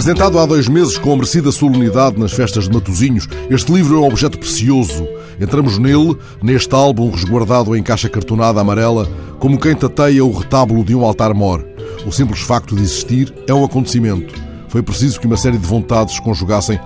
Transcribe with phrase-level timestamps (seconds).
[0.00, 3.98] Apresentado há dois meses com a merecida solenidade nas festas de Matozinhos, este livro é
[3.98, 5.06] um objeto precioso.
[5.38, 9.06] Entramos nele, neste álbum resguardado em caixa cartonada amarela,
[9.38, 11.66] como quem tateia o retábulo de um altar-mor.
[12.06, 14.32] O simples facto de existir é um acontecimento.
[14.68, 16.80] Foi preciso que uma série de vontades se conjugassem,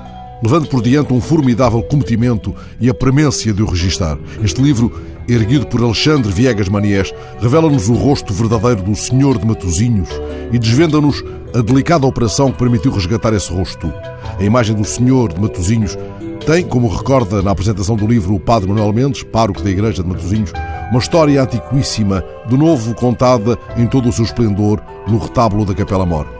[0.45, 4.19] levando por diante um formidável cometimento e a premência de o registar.
[4.43, 4.93] Este livro
[5.27, 10.11] erguido por Alexandre Viegas Maniés, revela-nos o rosto verdadeiro do Senhor de Matozinhos
[10.53, 13.91] e desvenda-nos a delicada operação que permitiu resgatar esse rosto.
[14.39, 15.97] A imagem do Senhor de Matozinhos
[16.45, 20.09] tem, como recorda na apresentação do livro o Padre Manuel Mendes, pároco da Igreja de
[20.11, 20.53] Matozinhos,
[20.91, 26.05] uma história antiquíssima, de novo contada em todo o seu esplendor no retábulo da Capela
[26.05, 26.34] Mor.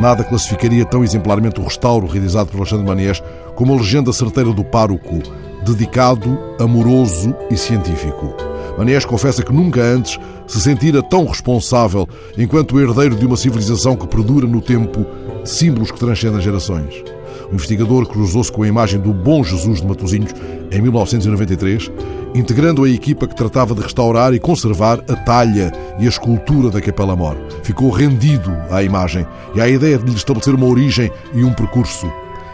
[0.00, 3.22] Nada classificaria tão exemplarmente o restauro realizado por Alexandre Maniés
[3.54, 5.18] como a legenda certeira do pároco,
[5.62, 8.34] dedicado, amoroso e científico.
[8.78, 12.08] Manés confessa que nunca antes se sentira tão responsável
[12.38, 15.04] enquanto herdeiro de uma civilização que perdura no tempo
[15.44, 17.04] símbolos que transcendem gerações.
[17.50, 20.32] O investigador cruzou-se com a imagem do Bom Jesus de Matosinhos
[20.70, 21.90] em 1993,
[22.32, 26.80] integrando a equipa que tratava de restaurar e conservar a talha e a escultura da
[26.80, 27.36] Capela Mor.
[27.64, 32.10] Ficou rendido à imagem e à ideia de lhe estabelecer uma origem e um percurso.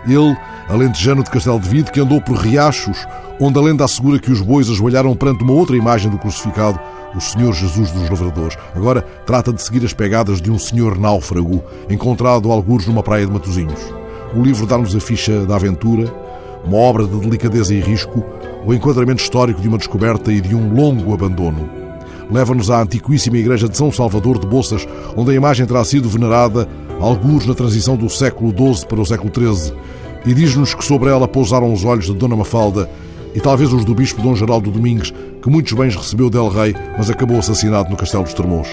[0.07, 0.35] Ele,
[0.69, 3.07] alentejano de Castelo de Vide, que andou por riachos,
[3.39, 6.81] onde a lenda assegura que os bois ajoelharam perante uma outra imagem do crucificado,
[7.15, 8.57] o Senhor Jesus dos Lavradores.
[8.75, 13.33] Agora trata de seguir as pegadas de um senhor náufrago, encontrado algures numa praia de
[13.33, 14.06] Matozinhos.
[14.35, 16.13] O livro dá-nos a ficha da aventura,
[16.65, 18.25] uma obra de delicadeza e risco,
[18.67, 21.69] o enquadramento histórico de uma descoberta e de um longo abandono.
[22.31, 26.69] Leva-nos à antiquíssima igreja de São Salvador de Boças, onde a imagem terá sido venerada
[27.01, 29.73] alguns na transição do século XII para o século XIII,
[30.27, 32.91] e diz-nos que sobre ela pousaram os olhos de Dona Mafalda
[33.33, 37.09] e talvez os do bispo Dom Geraldo Domingues, que muitos bens recebeu del rei, mas
[37.09, 38.67] acabou assassinado no Castelo dos Termos.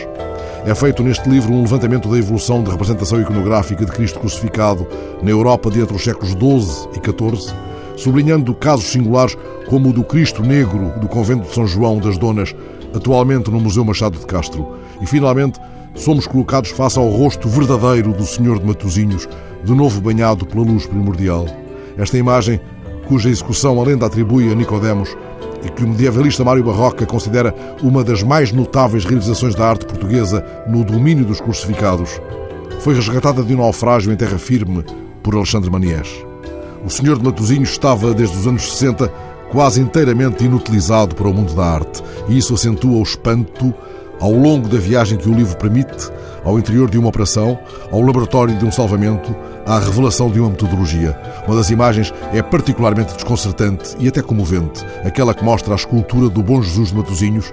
[0.65, 4.87] É feito neste livro um levantamento da evolução da representação iconográfica de Cristo crucificado
[5.21, 7.53] na Europa de entre os séculos XII e XIV,
[7.97, 9.37] sublinhando casos singulares
[9.67, 12.55] como o do Cristo Negro do convento de São João das Donas,
[12.95, 14.77] atualmente no Museu Machado de Castro.
[15.01, 15.59] E, finalmente,
[15.95, 19.27] somos colocados face ao rosto verdadeiro do Senhor de Matozinhos,
[19.65, 21.45] de novo banhado pela luz primordial.
[21.97, 22.61] Esta imagem,
[23.05, 25.13] cuja execução a lenda atribui a Nicodemos
[25.63, 30.45] e que o medievalista Mário Barroca considera uma das mais notáveis realizações da arte portuguesa
[30.67, 32.19] no domínio dos crucificados,
[32.79, 34.83] foi resgatada de um naufrágio em terra firme
[35.21, 36.09] por Alexandre Maniés.
[36.85, 39.07] O Senhor de Matozinhos estava, desde os anos 60,
[39.49, 43.73] quase inteiramente inutilizado para o mundo da arte, e isso acentua o espanto
[44.23, 46.09] ao longo da viagem que o livro permite,
[46.45, 47.59] ao interior de uma operação,
[47.91, 49.35] ao laboratório de um salvamento,
[49.65, 51.19] à revelação de uma metodologia.
[51.45, 56.41] Uma das imagens é particularmente desconcertante e até comovente, aquela que mostra a escultura do
[56.41, 57.51] Bom Jesus de Matozinhos,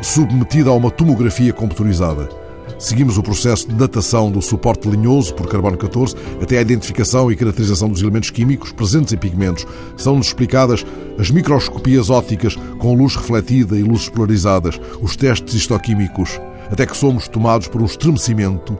[0.00, 2.41] submetida a uma tomografia computadorizada.
[2.82, 7.36] Seguimos o processo de datação do suporte linhoso por carbono 14 até a identificação e
[7.36, 9.64] caracterização dos elementos químicos presentes em pigmentos.
[9.96, 10.84] São-nos explicadas
[11.16, 16.40] as microscopias ópticas com luz refletida e luzes polarizadas, os testes histoquímicos,
[16.72, 18.76] até que somos tomados por um estremecimento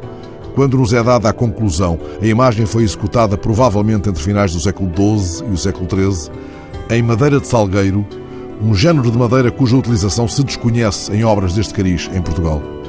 [0.56, 1.96] quando nos é dada a conclusão.
[2.20, 6.28] A imagem foi executada provavelmente entre finais do século XII e o século XIII,
[6.90, 8.04] em madeira de salgueiro,
[8.60, 12.81] um género de madeira cuja utilização se desconhece em obras deste cariz em Portugal.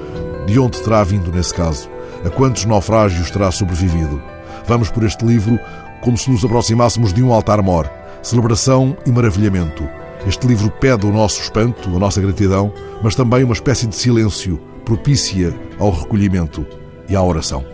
[0.45, 1.89] De onde terá vindo nesse caso?
[2.25, 4.21] A quantos naufrágios terá sobrevivido?
[4.67, 5.59] Vamos por este livro
[6.01, 7.89] como se nos aproximássemos de um altar-mor,
[8.21, 9.87] celebração e maravilhamento.
[10.27, 14.59] Este livro pede o nosso espanto, a nossa gratidão, mas também uma espécie de silêncio,
[14.85, 16.65] propícia ao recolhimento
[17.07, 17.72] e à oração.